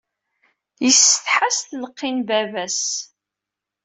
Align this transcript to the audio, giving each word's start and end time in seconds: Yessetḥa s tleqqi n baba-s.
Yessetḥa 0.83 1.49
s 1.57 1.59
tleqqi 1.61 2.09
n 2.15 2.17
baba-s. 2.27 2.81